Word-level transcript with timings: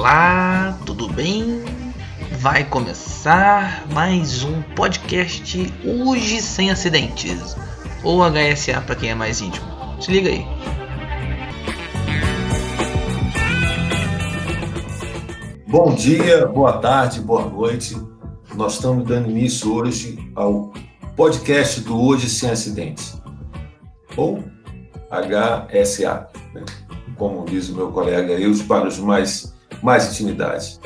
Olá, 0.00 0.78
tudo 0.86 1.06
bem? 1.08 1.62
Vai 2.38 2.64
começar 2.64 3.86
mais 3.92 4.42
um 4.42 4.62
podcast 4.74 5.70
Hoje 5.84 6.40
Sem 6.40 6.70
Acidentes, 6.70 7.54
ou 8.02 8.22
HSA 8.24 8.80
para 8.80 8.94
quem 8.94 9.10
é 9.10 9.14
mais 9.14 9.42
íntimo. 9.42 9.66
Se 10.00 10.10
liga 10.10 10.30
aí. 10.30 10.46
Bom 15.68 15.94
dia, 15.94 16.46
boa 16.46 16.78
tarde, 16.78 17.20
boa 17.20 17.44
noite. 17.44 17.94
Nós 18.54 18.76
estamos 18.76 19.04
dando 19.04 19.28
início 19.28 19.70
hoje 19.70 20.18
ao 20.34 20.72
podcast 21.14 21.78
do 21.82 22.00
Hoje 22.00 22.30
Sem 22.30 22.48
Acidentes, 22.48 23.20
ou 24.16 24.42
HSA, 25.10 26.26
né? 26.54 26.64
como 27.16 27.44
diz 27.44 27.68
o 27.68 27.74
meu 27.74 27.92
colega 27.92 28.32
Eus, 28.32 28.62
para 28.62 28.88
os 28.88 28.98
mais, 28.98 29.59
mais 29.82 30.10
intimidade. 30.10 30.78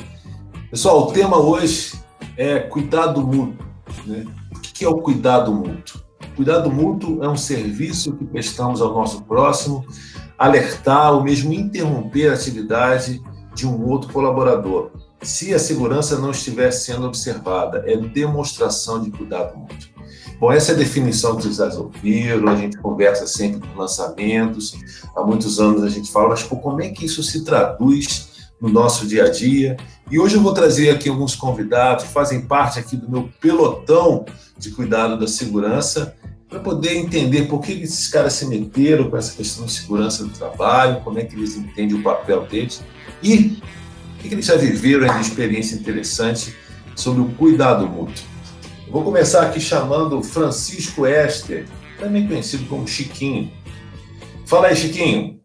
Pessoal, 0.70 1.08
o 1.08 1.12
tema 1.12 1.38
hoje 1.38 1.92
é 2.36 2.58
cuidado 2.58 3.20
mútuo. 3.20 3.66
Né? 4.06 4.24
O 4.54 4.60
que 4.60 4.84
é 4.84 4.88
o 4.88 4.98
cuidado 4.98 5.52
mútuo? 5.52 6.00
Cuidado 6.36 6.70
mútuo 6.70 7.22
é 7.22 7.28
um 7.28 7.36
serviço 7.36 8.12
que 8.16 8.24
prestamos 8.24 8.80
ao 8.80 8.92
nosso 8.92 9.22
próximo, 9.22 9.86
alertar 10.36 11.12
ou 11.12 11.22
mesmo 11.22 11.52
interromper 11.52 12.28
a 12.28 12.34
atividade 12.34 13.22
de 13.54 13.66
um 13.66 13.88
outro 13.88 14.12
colaborador, 14.12 14.90
se 15.22 15.54
a 15.54 15.60
segurança 15.60 16.18
não 16.18 16.32
estiver 16.32 16.72
sendo 16.72 17.06
observada. 17.06 17.84
É 17.86 17.96
demonstração 17.96 19.00
de 19.00 19.12
cuidado 19.12 19.56
mútuo. 19.56 19.94
Bom, 20.40 20.50
essa 20.50 20.72
é 20.72 20.74
a 20.74 20.78
definição 20.78 21.36
que 21.36 21.46
vocês 21.46 21.76
ouviram, 21.76 22.48
a 22.48 22.56
gente 22.56 22.76
conversa 22.78 23.26
sempre 23.26 23.66
com 23.66 23.78
lançamentos, 23.78 24.76
há 25.16 25.22
muitos 25.22 25.60
anos 25.60 25.84
a 25.84 25.88
gente 25.88 26.10
fala, 26.10 26.30
mas 26.30 26.42
pô, 26.42 26.56
como 26.56 26.82
é 26.82 26.88
que 26.88 27.06
isso 27.06 27.22
se 27.22 27.44
traduz 27.44 28.33
no 28.60 28.68
nosso 28.68 29.06
dia 29.06 29.24
a 29.24 29.30
dia? 29.30 29.76
E 30.10 30.18
hoje 30.18 30.36
eu 30.36 30.40
vou 30.42 30.52
trazer 30.52 30.90
aqui 30.90 31.08
alguns 31.08 31.34
convidados 31.34 32.04
que 32.04 32.12
fazem 32.12 32.42
parte 32.42 32.78
aqui 32.78 32.96
do 32.96 33.10
meu 33.10 33.30
pelotão 33.40 34.24
de 34.56 34.70
cuidado 34.70 35.18
da 35.18 35.26
segurança, 35.26 36.14
para 36.48 36.60
poder 36.60 36.94
entender 36.94 37.48
por 37.48 37.60
que 37.60 37.72
esses 37.72 38.06
caras 38.08 38.34
se 38.34 38.46
meteram 38.46 39.10
com 39.10 39.16
essa 39.16 39.34
questão 39.34 39.66
de 39.66 39.72
segurança 39.72 40.22
do 40.24 40.30
trabalho, 40.30 41.00
como 41.00 41.18
é 41.18 41.24
que 41.24 41.34
eles 41.34 41.56
entendem 41.56 41.98
o 41.98 42.02
papel 42.02 42.46
deles 42.46 42.82
e 43.22 43.60
o 44.18 44.22
que 44.22 44.34
eles 44.34 44.46
já 44.46 44.54
viveram 44.54 45.12
de 45.14 45.20
experiência 45.20 45.74
interessante 45.74 46.54
sobre 46.94 47.22
o 47.22 47.28
cuidado 47.34 47.88
mútuo. 47.88 48.24
Vou 48.88 49.02
começar 49.02 49.42
aqui 49.42 49.58
chamando 49.58 50.22
Francisco 50.22 51.04
Ester, 51.06 51.66
também 51.98 52.28
conhecido 52.28 52.66
como 52.66 52.86
Chiquinho. 52.86 53.50
Fala 54.46 54.68
aí, 54.68 54.76
Chiquinho. 54.76 55.40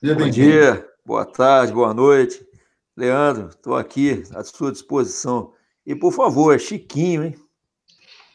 Seja 0.00 0.14
Bom 0.14 0.28
dia, 0.28 0.84
boa 1.04 1.24
tarde, 1.24 1.72
boa 1.72 1.92
noite. 1.92 2.46
Leandro, 2.96 3.48
estou 3.48 3.74
aqui 3.74 4.22
à 4.34 4.44
sua 4.44 4.72
disposição. 4.72 5.52
E, 5.86 5.94
por 5.94 6.12
favor, 6.12 6.54
é 6.54 6.58
Chiquinho, 6.58 7.24
hein? 7.24 7.34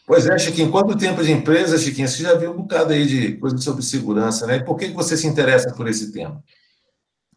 Pois 0.06 0.26
é, 0.26 0.38
Chiquinho. 0.38 0.72
Quanto 0.72 0.98
tempo 0.98 1.24
de 1.24 1.32
empresa, 1.32 1.78
Chiquinho? 1.78 2.08
Você 2.08 2.24
já 2.24 2.36
viu 2.36 2.52
um 2.52 2.58
bocado 2.58 2.94
aí 2.94 3.06
de 3.06 3.38
coisa 3.38 3.58
sobre 3.58 3.84
segurança, 3.84 4.48
né? 4.48 4.58
E 4.58 4.64
por 4.64 4.78
que 4.78 4.88
você 4.88 5.18
se 5.18 5.28
interessa 5.28 5.74
por 5.74 5.88
esse 5.88 6.12
tema? 6.12 6.44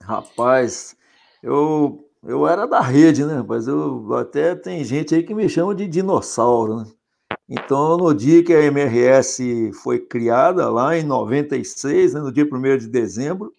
Rapaz, 0.03 0.97
eu 1.43 2.07
eu 2.23 2.47
era 2.47 2.67
da 2.67 2.81
rede, 2.81 3.25
né? 3.25 3.45
Mas 3.47 3.67
eu 3.67 4.15
até 4.15 4.55
tem 4.55 4.85
gente 4.85 5.15
aí 5.15 5.23
que 5.23 5.35
me 5.35 5.49
chama 5.49 5.75
de 5.75 5.87
dinossauro, 5.87 6.77
né? 6.77 6.87
Então, 7.49 7.97
no 7.97 8.15
dia 8.15 8.45
que 8.45 8.55
a 8.55 8.63
MRS 8.63 9.73
foi 9.83 9.99
criada, 9.99 10.71
lá 10.71 10.97
em 10.97 11.03
96, 11.03 12.15
né, 12.15 12.21
no 12.21 12.31
dia 12.31 12.45
1 12.45 12.79
de 12.79 12.87
dezembro, 12.87 13.53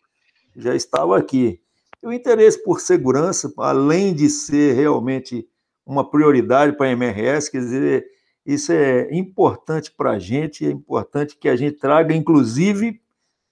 já 0.56 0.76
estava 0.76 1.18
aqui. 1.18 1.60
E 2.02 2.08
o 2.08 2.14
interesse 2.14 2.64
por 2.64 2.80
segurança, 2.80 3.54
além 3.58 4.14
de 4.14 4.30
ser 4.30 4.74
realmente 4.76 5.48
uma 5.86 6.10
prioridade 6.10 6.76
para 6.76 6.88
a 6.88 6.92
MRS, 6.92 7.50
quer 7.50 7.60
dizer, 7.60 8.06
isso 8.45 8.72
é 8.72 9.14
importante 9.16 9.92
para 9.92 10.11
a 10.11 10.20
gente, 10.20 10.66
é 10.66 10.72
importante 10.72 11.38
que 11.38 11.48
a 11.48 11.56
gente 11.56 11.78
traga, 11.78 12.16
inclusive, 12.16 13.00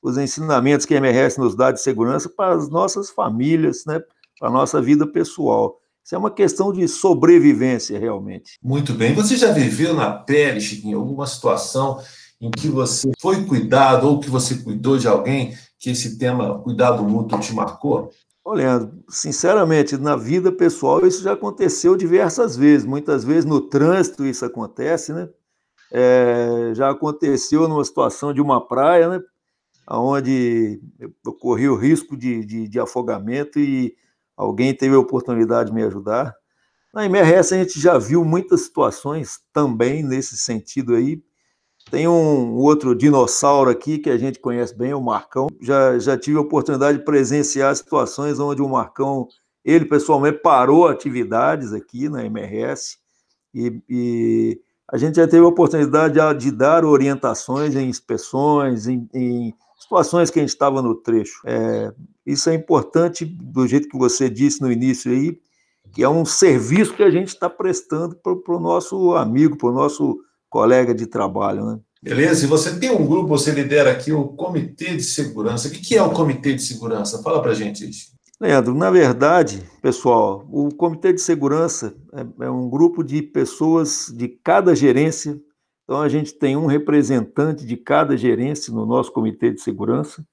os 0.02 0.18
ensinamentos 0.18 0.86
que 0.86 0.96
a 0.96 0.98
MRS 0.98 1.40
nos 1.40 1.56
dá 1.56 1.72
de 1.72 1.82
segurança 1.82 2.30
para 2.30 2.56
as 2.56 2.70
nossas 2.70 3.10
famílias, 3.10 3.86
né? 3.86 4.02
para 4.40 4.50
a 4.50 4.52
nossa 4.52 4.82
vida 4.82 5.06
pessoal. 5.06 5.80
Isso 6.04 6.16
é 6.16 6.18
uma 6.18 6.32
questão 6.32 6.72
de 6.72 6.88
sobrevivência, 6.88 8.00
realmente. 8.00 8.58
Muito 8.64 8.94
bem. 8.94 9.14
Você 9.14 9.36
já 9.36 9.52
viveu 9.52 9.94
na 9.94 10.12
pele, 10.12 10.62
Chiquinho, 10.62 10.98
alguma 10.98 11.28
situação 11.28 12.02
em 12.42 12.50
que 12.50 12.70
você 12.70 13.12
foi 13.20 13.46
cuidado 13.46 14.08
ou 14.08 14.20
que 14.20 14.30
você 14.30 14.56
cuidou 14.56 14.98
de 14.98 15.08
alguém 15.08 15.56
que 15.80 15.90
esse 15.92 16.18
tema 16.18 16.60
cuidado 16.60 17.04
mútuo 17.04 17.40
te 17.40 17.54
marcou? 17.54 18.12
Olha, 18.44 18.92
sinceramente, 19.08 19.98
na 19.98 20.16
vida 20.16 20.52
pessoal 20.52 21.06
isso 21.06 21.24
já 21.24 21.34
aconteceu 21.34 21.96
diversas 21.96 22.58
vezes. 22.58 22.86
Muitas 22.86 23.24
vezes 23.24 23.46
no 23.46 23.62
trânsito 23.62 24.26
isso 24.26 24.44
acontece, 24.44 25.14
né? 25.14 25.30
É, 25.92 26.72
já 26.76 26.90
aconteceu 26.90 27.68
numa 27.68 27.84
situação 27.84 28.34
de 28.34 28.42
uma 28.42 28.66
praia, 28.66 29.10
né? 29.10 29.20
Onde 29.90 30.80
eu 31.00 31.34
corri 31.34 31.68
o 31.68 31.76
risco 31.76 32.16
de, 32.16 32.46
de, 32.46 32.68
de 32.68 32.80
afogamento 32.80 33.60
e 33.60 33.96
alguém 34.38 34.74
teve 34.74 34.96
a 34.96 35.00
oportunidade 35.00 35.70
de 35.70 35.76
me 35.76 35.84
ajudar. 35.84 36.36
Na 36.94 37.06
MRS 37.06 37.54
a 37.54 37.58
gente 37.58 37.80
já 37.80 37.98
viu 37.98 38.24
muitas 38.26 38.62
situações 38.62 39.40
também 39.54 40.04
nesse 40.04 40.38
sentido 40.38 40.96
aí. 40.96 41.24
Tem 41.90 42.08
um 42.08 42.56
outro 42.56 42.94
dinossauro 42.94 43.70
aqui 43.70 43.98
que 43.98 44.10
a 44.10 44.18
gente 44.18 44.40
conhece 44.40 44.78
bem, 44.78 44.94
o 44.94 45.02
Marcão. 45.02 45.48
Já, 45.60 45.98
já 45.98 46.18
tive 46.18 46.38
a 46.38 46.42
oportunidade 46.42 47.00
de 47.00 47.04
presenciar 47.04 47.76
situações 47.76 48.40
onde 48.40 48.62
o 48.62 48.70
Marcão, 48.70 49.28
ele 49.66 49.86
pessoalmente 49.86 50.40
parou 50.40 50.88
atividades 50.88 51.74
aqui 51.74 52.08
na 52.08 52.24
MRS 52.24 52.98
e, 53.54 53.82
e 53.90 54.62
a 54.92 54.98
gente 54.98 55.16
já 55.16 55.28
teve 55.28 55.44
a 55.44 55.48
oportunidade 55.48 56.14
de, 56.14 56.46
de 56.46 56.52
dar 56.56 56.86
orientações 56.86 57.76
em 57.76 57.90
inspeções, 57.90 58.88
em, 58.88 59.10
em 59.14 59.54
situações 59.80 60.30
que 60.30 60.40
a 60.40 60.44
gente 60.44 60.50
estava 60.50 60.82
no 60.82 60.94
trecho. 60.94 61.42
É, 61.46 61.92
isso 62.26 62.50
é 62.50 62.54
importante, 62.54 63.26
do 63.26 63.68
jeito 63.68 63.90
que 63.90 63.98
você 63.98 64.30
disse 64.30 64.62
no 64.62 64.72
início 64.72 65.12
aí, 65.12 65.40
que 65.92 66.04
é 66.04 66.10
um 66.10 66.24
serviço 66.24 66.94
que 66.94 67.02
a 67.02 67.10
gente 67.10 67.30
está 67.30 67.50
prestando 67.50 68.16
para 68.16 68.56
o 68.56 68.60
nosso 68.60 69.16
amigo, 69.16 69.58
para 69.58 69.70
o 69.70 69.74
nosso 69.74 70.20
colega 70.50 70.94
de 70.94 71.06
trabalho. 71.06 71.66
Né? 71.66 71.80
Beleza, 72.02 72.46
e 72.46 72.48
você 72.48 72.80
tem 72.80 72.90
um 72.90 73.06
grupo, 73.06 73.28
você 73.28 73.52
lidera 73.52 73.92
aqui 73.92 74.12
o 74.12 74.30
Comitê 74.30 74.96
de 74.96 75.04
Segurança. 75.04 75.68
O 75.68 75.72
que 75.72 75.96
é 75.96 76.02
o 76.02 76.12
Comitê 76.12 76.54
de 76.54 76.62
Segurança? 76.62 77.22
Fala 77.22 77.42
para 77.42 77.52
a 77.52 77.56
gente 77.56 77.90
isso. 77.90 78.18
Leandro, 78.40 78.74
na 78.74 78.90
verdade, 78.90 79.62
pessoal, 79.82 80.48
o 80.50 80.70
Comitê 80.74 81.12
de 81.12 81.20
Segurança 81.20 81.94
é, 82.14 82.46
é 82.46 82.50
um 82.50 82.70
grupo 82.70 83.04
de 83.04 83.22
pessoas 83.22 84.14
de 84.16 84.30
cada 84.30 84.74
gerência. 84.74 85.38
Então, 85.84 86.02
a 86.02 86.08
gente 86.08 86.34
tem 86.34 86.56
um 86.56 86.66
representante 86.66 87.66
de 87.66 87.76
cada 87.76 88.16
gerência 88.16 88.74
no 88.74 88.86
nosso 88.86 89.12
Comitê 89.12 89.52
de 89.52 89.60
Segurança. 89.60 90.26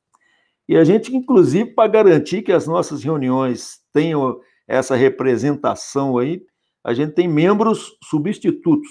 E 0.68 0.76
a 0.76 0.84
gente, 0.84 1.14
inclusive, 1.16 1.74
para 1.74 1.88
garantir 1.90 2.42
que 2.42 2.52
as 2.52 2.66
nossas 2.66 3.02
reuniões 3.02 3.78
tenham 3.92 4.38
essa 4.68 4.94
representação 4.94 6.18
aí, 6.18 6.42
a 6.84 6.94
gente 6.94 7.12
tem 7.12 7.26
membros 7.26 7.96
substitutos. 8.04 8.88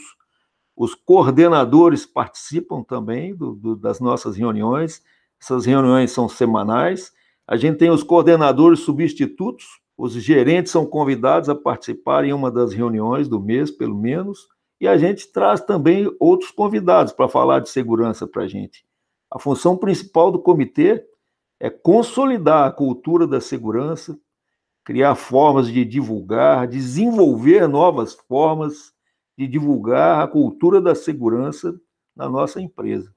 Os 0.76 0.94
coordenadores 0.94 2.06
participam 2.06 2.84
também 2.84 3.34
do, 3.34 3.56
do, 3.56 3.76
das 3.76 4.00
nossas 4.00 4.36
reuniões, 4.36 5.02
essas 5.42 5.66
reuniões 5.66 6.12
são 6.12 6.28
semanais. 6.28 7.14
A 7.48 7.56
gente 7.56 7.78
tem 7.78 7.90
os 7.90 8.04
coordenadores 8.04 8.80
substitutos, 8.80 9.66
os 9.98 10.14
gerentes 10.14 10.72
são 10.72 10.86
convidados 10.86 11.48
a 11.48 11.56
participar 11.56 12.26
em 12.26 12.34
uma 12.34 12.52
das 12.52 12.74
reuniões 12.74 13.30
do 13.30 13.40
mês, 13.40 13.72
pelo 13.72 13.96
menos, 13.96 14.48
e 14.82 14.88
a 14.88 14.98
gente 14.98 15.32
traz 15.32 15.62
também 15.62 16.14
outros 16.20 16.52
convidados 16.52 17.14
para 17.14 17.30
falar 17.30 17.60
de 17.62 17.70
segurança 17.70 18.28
para 18.28 18.44
a 18.44 18.48
gente. 18.48 18.86
A 19.32 19.40
função 19.40 19.78
principal 19.78 20.32
do 20.32 20.40
comitê 20.40 21.06
é 21.60 21.70
consolidar 21.70 22.68
a 22.68 22.72
cultura 22.72 23.26
da 23.26 23.40
segurança, 23.40 24.20
criar 24.84 25.16
formas 25.16 25.68
de 25.68 25.86
divulgar, 25.86 26.68
desenvolver 26.68 27.68
novas 27.68 28.14
formas 28.14 28.95
de 29.38 29.48
divulgar 29.48 30.24
a 30.24 30.28
cultura 30.28 30.82
da 30.82 30.96
segurança 30.96 31.76
na 32.16 32.30
nossa 32.30 32.62
empresa. 32.62 33.14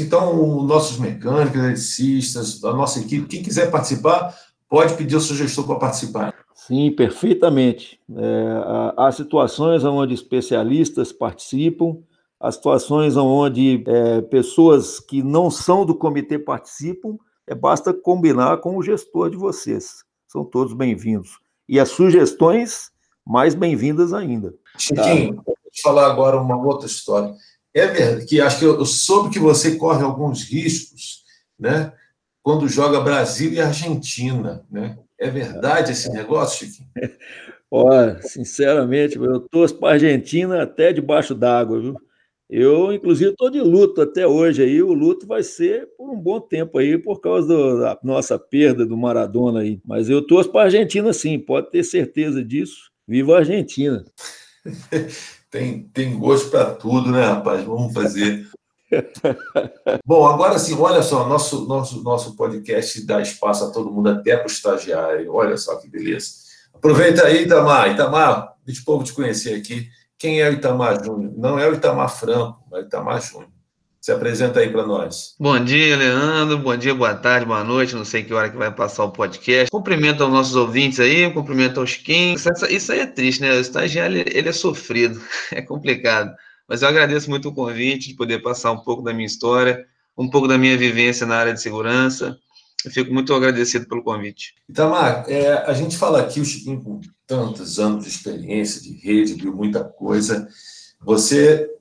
Então, 0.00 0.62
nossos 0.62 0.98
mecânicos, 0.98 1.56
eletricistas, 1.56 2.64
a 2.64 2.72
nossa 2.72 3.00
equipe, 3.00 3.26
quem 3.26 3.42
quiser 3.42 3.70
participar, 3.70 4.34
pode 4.68 4.94
pedir 4.94 5.16
o 5.16 5.20
seu 5.20 5.36
gestor 5.36 5.66
para 5.66 5.76
participar. 5.76 6.34
Sim, 6.54 6.90
perfeitamente. 6.92 8.00
É, 8.16 8.94
há 8.96 9.12
situações 9.12 9.84
onde 9.84 10.14
especialistas 10.14 11.12
participam, 11.12 11.98
as 12.40 12.54
situações 12.54 13.16
onde 13.16 13.84
é, 13.86 14.22
pessoas 14.22 14.98
que 14.98 15.22
não 15.22 15.50
são 15.50 15.84
do 15.84 15.94
comitê 15.94 16.38
participam, 16.38 17.18
é, 17.46 17.54
basta 17.54 17.92
combinar 17.92 18.58
com 18.58 18.76
o 18.76 18.82
gestor 18.82 19.30
de 19.30 19.36
vocês. 19.36 20.04
São 20.26 20.44
todos 20.44 20.72
bem-vindos. 20.72 21.38
E 21.68 21.78
as 21.78 21.90
sugestões, 21.90 22.90
mais 23.26 23.54
bem-vindas 23.54 24.12
ainda. 24.12 24.54
Chiquinho, 24.78 25.36
tá. 25.36 25.42
vou 25.46 25.56
te 25.72 25.82
falar 25.82 26.06
agora 26.06 26.40
uma 26.40 26.56
outra 26.56 26.86
história. 26.86 27.34
É 27.72 27.86
verdade 27.86 28.26
que 28.26 28.40
acho 28.40 28.58
que 28.58 28.64
eu 28.64 28.84
soube 28.84 29.30
que 29.30 29.38
você 29.38 29.76
corre 29.76 30.02
alguns 30.02 30.44
riscos, 30.44 31.24
né? 31.58 31.92
Quando 32.42 32.68
joga 32.68 33.00
Brasil 33.00 33.52
e 33.52 33.60
Argentina, 33.60 34.64
né? 34.70 34.98
É 35.18 35.30
verdade 35.30 35.92
esse 35.92 36.10
negócio, 36.10 36.66
Chiquinho? 36.66 36.88
Olha, 37.70 38.20
sinceramente, 38.22 39.16
eu 39.16 39.40
torço 39.40 39.76
para 39.76 39.88
a 39.88 39.92
Argentina 39.94 40.62
até 40.62 40.92
debaixo 40.92 41.34
d'água, 41.34 41.80
viu? 41.80 41.96
Eu, 42.48 42.92
inclusive, 42.92 43.30
estou 43.30 43.50
de 43.50 43.60
luto 43.60 44.00
até 44.00 44.26
hoje 44.26 44.62
aí. 44.62 44.80
O 44.80 44.92
luto 44.92 45.26
vai 45.26 45.42
ser 45.42 45.88
por 45.96 46.08
um 46.08 46.20
bom 46.20 46.40
tempo 46.40 46.78
aí, 46.78 46.96
por 46.96 47.20
causa 47.20 47.48
do, 47.48 47.80
da 47.80 47.98
nossa 48.04 48.38
perda 48.38 48.86
do 48.86 48.96
Maradona 48.96 49.60
aí. 49.60 49.80
Mas 49.84 50.08
eu 50.08 50.24
torço 50.24 50.52
para 50.52 50.60
a 50.60 50.64
Argentina, 50.64 51.12
sim, 51.12 51.36
pode 51.38 51.70
ter 51.70 51.82
certeza 51.82 52.44
disso. 52.44 52.92
Viva 53.06 53.34
a 53.34 53.38
Argentina! 53.38 54.04
tem, 55.50 55.88
tem 55.88 56.18
gosto 56.18 56.50
para 56.50 56.74
tudo, 56.74 57.10
né, 57.10 57.24
rapaz? 57.24 57.64
Vamos 57.64 57.92
fazer. 57.92 58.48
Bom, 60.04 60.26
agora 60.26 60.58
sim, 60.58 60.74
olha 60.74 61.02
só, 61.02 61.28
nosso, 61.28 61.66
nosso, 61.66 62.02
nosso 62.02 62.36
podcast 62.36 63.04
dá 63.06 63.20
espaço 63.20 63.64
a 63.64 63.70
todo 63.70 63.90
mundo, 63.90 64.08
até 64.08 64.36
para 64.36 64.46
o 64.46 64.50
estagiário. 64.50 65.32
Olha 65.32 65.56
só 65.56 65.76
que 65.76 65.88
beleza. 65.88 66.44
Aproveita 66.72 67.24
aí, 67.24 67.44
Itamar. 67.44 67.90
Itamar, 67.92 68.54
deixa 68.64 68.82
o 68.82 68.84
povo 68.84 69.04
te 69.04 69.12
conhecer 69.12 69.54
aqui. 69.54 69.88
Quem 70.18 70.40
é 70.40 70.48
o 70.48 70.52
Itamar 70.52 71.04
Júnior? 71.04 71.32
Não 71.36 71.58
é 71.58 71.68
o 71.68 71.74
Itamar 71.74 72.08
Franco, 72.08 72.64
é 72.72 72.78
o 72.78 72.80
Itamar 72.80 73.20
Júnior. 73.20 73.53
Se 74.04 74.12
apresenta 74.12 74.60
aí 74.60 74.68
para 74.68 74.86
nós. 74.86 75.34
Bom 75.40 75.58
dia, 75.64 75.96
Leandro. 75.96 76.58
Bom 76.58 76.76
dia, 76.76 76.94
boa 76.94 77.14
tarde, 77.14 77.46
boa 77.46 77.64
noite. 77.64 77.94
Não 77.94 78.04
sei 78.04 78.22
que 78.22 78.34
hora 78.34 78.50
que 78.50 78.56
vai 78.58 78.70
passar 78.70 79.04
o 79.04 79.10
podcast. 79.10 79.70
Cumprimento 79.70 80.22
aos 80.22 80.30
nossos 80.30 80.54
ouvintes 80.54 81.00
aí, 81.00 81.32
cumprimento 81.32 81.80
aos. 81.80 81.98
Isso, 82.06 82.50
isso 82.68 82.92
aí 82.92 82.98
é 82.98 83.06
triste, 83.06 83.40
né? 83.40 83.52
O 83.52 83.60
estagiário, 83.60 84.18
ele 84.18 84.46
é 84.46 84.52
sofrido, 84.52 85.18
é 85.50 85.62
complicado. 85.62 86.34
Mas 86.68 86.82
eu 86.82 86.88
agradeço 86.88 87.30
muito 87.30 87.48
o 87.48 87.54
convite 87.54 88.08
de 88.08 88.14
poder 88.14 88.42
passar 88.42 88.72
um 88.72 88.80
pouco 88.80 89.02
da 89.02 89.14
minha 89.14 89.24
história, 89.24 89.86
um 90.18 90.28
pouco 90.28 90.46
da 90.46 90.58
minha 90.58 90.76
vivência 90.76 91.26
na 91.26 91.36
área 91.36 91.54
de 91.54 91.62
segurança. 91.62 92.36
Eu 92.84 92.90
fico 92.90 93.10
muito 93.10 93.32
agradecido 93.32 93.88
pelo 93.88 94.02
convite. 94.02 94.54
Itamar, 94.68 95.24
é, 95.28 95.64
a 95.66 95.72
gente 95.72 95.96
fala 95.96 96.20
aqui, 96.20 96.40
o 96.40 96.44
Chiquinho, 96.44 96.82
com 96.82 97.00
tantos 97.26 97.78
anos 97.78 98.04
de 98.04 98.10
experiência, 98.10 98.82
de 98.82 98.98
rede, 98.98 99.32
viu 99.32 99.56
muita 99.56 99.82
coisa. 99.82 100.46
Você 101.00 101.73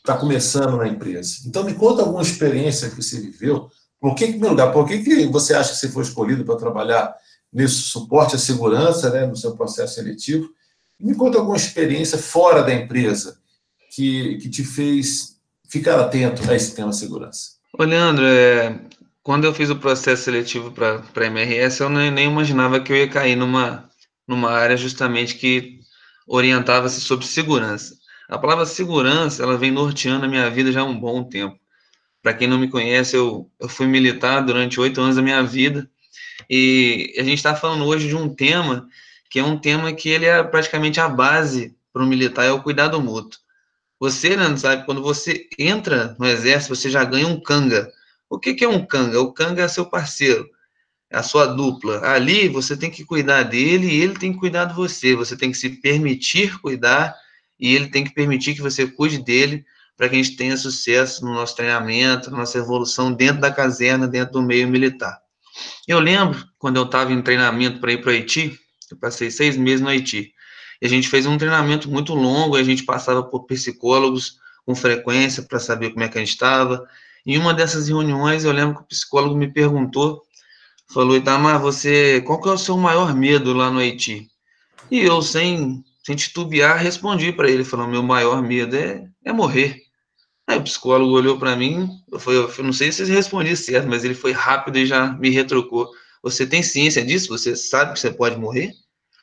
está 0.00 0.16
começando 0.16 0.76
na 0.76 0.88
empresa. 0.88 1.36
Então, 1.46 1.64
me 1.64 1.74
conta 1.74 2.02
alguma 2.02 2.22
experiência 2.22 2.90
que 2.90 2.96
você 2.96 3.20
viveu. 3.20 3.70
Por 4.00 4.14
que, 4.14 4.24
em 4.24 4.38
lugar, 4.38 4.72
por 4.72 4.86
que, 4.86 4.98
que 4.98 5.26
você 5.26 5.54
acha 5.54 5.72
que 5.72 5.78
você 5.78 5.88
foi 5.88 6.02
escolhido 6.02 6.44
para 6.44 6.56
trabalhar 6.56 7.14
nesse 7.52 7.76
suporte 7.76 8.36
à 8.36 8.38
segurança, 8.38 9.10
né, 9.10 9.26
no 9.26 9.36
seu 9.36 9.54
processo 9.56 9.94
seletivo? 9.94 10.48
Me 10.98 11.14
conta 11.14 11.38
alguma 11.38 11.56
experiência 11.56 12.18
fora 12.18 12.62
da 12.62 12.72
empresa 12.72 13.38
que, 13.94 14.38
que 14.38 14.48
te 14.48 14.64
fez 14.64 15.36
ficar 15.68 15.98
atento 16.00 16.50
a 16.50 16.54
esse 16.54 16.74
tema 16.74 16.92
segurança. 16.92 17.52
Ô, 17.78 17.84
Leandro, 17.84 18.24
é, 18.24 18.78
quando 19.22 19.44
eu 19.44 19.54
fiz 19.54 19.70
o 19.70 19.76
processo 19.76 20.24
seletivo 20.24 20.72
para 20.72 21.02
a 21.14 21.26
MRS, 21.26 21.80
eu 21.80 21.88
nem, 21.88 22.10
nem, 22.10 22.26
imaginava 22.26 22.80
que 22.80 22.92
eu 22.92 22.96
ia 22.96 23.08
cair 23.08 23.36
numa, 23.36 23.88
numa 24.26 24.50
área 24.50 24.76
justamente 24.76 25.36
que 25.36 25.80
orientava-se 26.26 27.00
sobre 27.00 27.26
segurança. 27.26 27.99
A 28.30 28.38
palavra 28.38 28.64
segurança, 28.64 29.42
ela 29.42 29.58
vem 29.58 29.72
norteando 29.72 30.24
a 30.24 30.28
minha 30.28 30.48
vida 30.48 30.70
já 30.70 30.82
há 30.82 30.84
um 30.84 30.96
bom 30.96 31.24
tempo. 31.24 31.58
Para 32.22 32.32
quem 32.32 32.46
não 32.46 32.60
me 32.60 32.70
conhece, 32.70 33.16
eu, 33.16 33.50
eu 33.58 33.68
fui 33.68 33.88
militar 33.88 34.40
durante 34.40 34.78
oito 34.78 35.00
anos 35.00 35.16
da 35.16 35.22
minha 35.22 35.42
vida, 35.42 35.90
e 36.48 37.12
a 37.18 37.24
gente 37.24 37.38
está 37.38 37.56
falando 37.56 37.84
hoje 37.84 38.06
de 38.06 38.14
um 38.14 38.32
tema 38.32 38.86
que 39.28 39.40
é 39.40 39.44
um 39.44 39.58
tema 39.58 39.92
que 39.92 40.08
ele 40.08 40.26
é 40.26 40.44
praticamente 40.44 41.00
a 41.00 41.08
base 41.08 41.76
para 41.92 42.04
o 42.04 42.06
militar, 42.06 42.44
é 42.44 42.52
o 42.52 42.62
cuidado 42.62 43.00
mútuo. 43.00 43.40
Você, 43.98 44.36
não 44.36 44.56
sabe, 44.56 44.86
quando 44.86 45.02
você 45.02 45.48
entra 45.58 46.14
no 46.16 46.26
exército, 46.26 46.76
você 46.76 46.88
já 46.88 47.02
ganha 47.02 47.26
um 47.26 47.40
canga. 47.40 47.90
O 48.28 48.38
que, 48.38 48.54
que 48.54 48.64
é 48.64 48.68
um 48.68 48.86
canga? 48.86 49.20
O 49.20 49.32
canga 49.32 49.62
é 49.64 49.68
seu 49.68 49.86
parceiro, 49.86 50.48
é 51.10 51.18
a 51.18 51.22
sua 51.24 51.46
dupla. 51.46 52.06
Ali 52.06 52.48
você 52.48 52.76
tem 52.76 52.92
que 52.92 53.04
cuidar 53.04 53.42
dele 53.42 53.88
e 53.88 54.02
ele 54.02 54.14
tem 54.14 54.32
que 54.32 54.38
cuidar 54.38 54.66
de 54.66 54.74
você. 54.74 55.16
Você 55.16 55.36
tem 55.36 55.50
que 55.50 55.58
se 55.58 55.68
permitir 55.68 56.60
cuidar 56.60 57.16
e 57.60 57.74
ele 57.74 57.88
tem 57.88 58.02
que 58.02 58.14
permitir 58.14 58.54
que 58.54 58.62
você 58.62 58.86
cuide 58.86 59.18
dele 59.18 59.64
para 59.96 60.08
que 60.08 60.14
a 60.14 60.22
gente 60.22 60.36
tenha 60.36 60.56
sucesso 60.56 61.24
no 61.24 61.34
nosso 61.34 61.54
treinamento, 61.54 62.30
na 62.30 62.38
nossa 62.38 62.56
evolução 62.56 63.12
dentro 63.12 63.42
da 63.42 63.52
caserna, 63.52 64.08
dentro 64.08 64.32
do 64.32 64.42
meio 64.42 64.66
militar. 64.66 65.20
Eu 65.86 66.00
lembro 66.00 66.42
quando 66.58 66.76
eu 66.78 66.84
estava 66.84 67.12
em 67.12 67.20
treinamento 67.20 67.80
para 67.80 67.92
ir 67.92 68.00
para 68.00 68.08
o 68.08 68.12
Haiti, 68.12 68.58
eu 68.90 68.96
passei 68.96 69.30
seis 69.30 69.56
meses 69.58 69.82
no 69.82 69.88
Haiti, 69.88 70.32
e 70.80 70.86
a 70.86 70.88
gente 70.88 71.08
fez 71.08 71.26
um 71.26 71.36
treinamento 71.36 71.90
muito 71.90 72.14
longo, 72.14 72.56
a 72.56 72.62
gente 72.62 72.82
passava 72.84 73.22
por 73.22 73.44
psicólogos 73.44 74.38
com 74.64 74.74
frequência 74.74 75.42
para 75.42 75.58
saber 75.58 75.90
como 75.90 76.02
é 76.02 76.08
que 76.08 76.16
a 76.16 76.20
gente 76.20 76.30
estava. 76.30 76.86
Em 77.26 77.36
uma 77.36 77.52
dessas 77.52 77.88
reuniões, 77.88 78.44
eu 78.44 78.52
lembro 78.52 78.76
que 78.76 78.82
o 78.82 78.86
psicólogo 78.86 79.36
me 79.36 79.52
perguntou, 79.52 80.22
falou, 80.90 81.16
Itamar, 81.16 81.60
você, 81.60 82.22
qual 82.22 82.40
que 82.40 82.48
é 82.48 82.52
o 82.52 82.58
seu 82.58 82.78
maior 82.78 83.14
medo 83.14 83.52
lá 83.52 83.70
no 83.70 83.80
Haiti? 83.80 84.30
E 84.90 85.00
eu, 85.00 85.20
sem 85.20 85.84
sem 86.10 86.16
titubear, 86.16 86.76
respondi 86.76 87.32
para 87.32 87.48
ele, 87.48 87.64
falando, 87.64 87.90
meu 87.90 88.02
maior 88.02 88.42
medo 88.42 88.76
é, 88.76 89.04
é 89.24 89.32
morrer. 89.32 89.80
Aí 90.46 90.58
o 90.58 90.62
psicólogo 90.62 91.12
olhou 91.12 91.38
para 91.38 91.54
mim, 91.54 91.88
eu, 92.10 92.18
foi, 92.18 92.36
eu 92.36 92.64
não 92.64 92.72
sei 92.72 92.90
se 92.90 93.04
respondi 93.04 93.56
certo, 93.56 93.86
mas 93.88 94.04
ele 94.04 94.14
foi 94.14 94.32
rápido 94.32 94.78
e 94.78 94.86
já 94.86 95.12
me 95.12 95.30
retrucou. 95.30 95.88
Você 96.22 96.44
tem 96.44 96.62
ciência 96.62 97.04
disso? 97.04 97.28
Você 97.28 97.54
sabe 97.54 97.92
que 97.92 98.00
você 98.00 98.10
pode 98.10 98.36
morrer? 98.36 98.72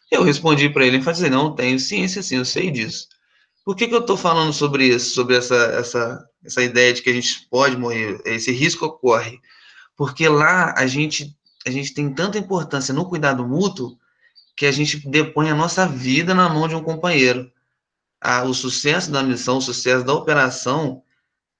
Eu 0.09 0.23
respondi 0.23 0.69
para 0.69 0.85
ele 0.85 1.01
falei, 1.01 1.29
não, 1.29 1.53
tenho 1.53 1.77
ciência 1.77 2.23
sim, 2.23 2.37
eu 2.37 2.45
sei 2.45 2.71
disso. 2.71 3.07
Por 3.65 3.75
que, 3.75 3.87
que 3.87 3.93
eu 3.93 3.99
estou 3.99 4.15
falando 4.15 4.53
sobre 4.53 4.85
isso, 4.87 5.13
sobre 5.13 5.35
essa, 5.35 5.55
essa, 5.55 6.25
essa 6.45 6.63
ideia 6.63 6.93
de 6.93 7.01
que 7.01 7.09
a 7.09 7.13
gente 7.13 7.45
pode 7.49 7.75
morrer, 7.75 8.21
esse 8.23 8.53
risco 8.53 8.85
ocorre? 8.85 9.39
Porque 9.97 10.29
lá 10.29 10.73
a 10.77 10.87
gente, 10.87 11.35
a 11.65 11.69
gente 11.69 11.93
tem 11.93 12.13
tanta 12.13 12.37
importância 12.37 12.93
no 12.93 13.09
cuidado 13.09 13.45
mútuo 13.45 13.97
que 14.57 14.65
a 14.65 14.71
gente 14.71 15.07
depõe 15.07 15.51
a 15.51 15.55
nossa 15.55 15.87
vida 15.87 16.33
na 16.33 16.49
mão 16.49 16.67
de 16.67 16.73
um 16.73 16.83
companheiro. 16.83 17.49
O 18.47 18.53
sucesso 18.55 19.11
da 19.11 19.21
missão, 19.21 19.57
o 19.57 19.61
sucesso 19.61 20.03
da 20.03 20.13
operação, 20.13 21.03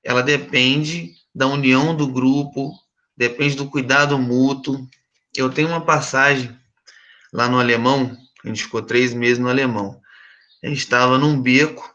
ela 0.04 0.24
depende 0.24 1.14
da 1.34 1.46
união 1.46 1.96
do 1.96 2.08
grupo, 2.08 2.74
depende 3.16 3.56
do 3.56 3.70
cuidado 3.70 4.18
mútuo. 4.18 4.90
Eu 5.36 5.52
tenho 5.52 5.68
uma 5.68 5.86
passagem 5.86 6.58
lá 7.32 7.48
no 7.48 7.60
alemão, 7.60 8.18
a 8.44 8.48
gente 8.48 8.64
ficou 8.64 8.82
três 8.82 9.14
meses 9.14 9.38
no 9.38 9.48
alemão. 9.48 10.02
A 10.64 10.68
gente 10.68 10.80
estava 10.80 11.20
num 11.20 11.40
beco 11.40 11.94